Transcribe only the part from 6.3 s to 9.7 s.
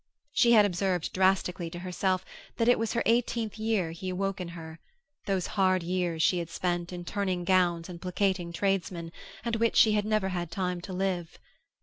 had spent in turning gowns and placating tradesmen, and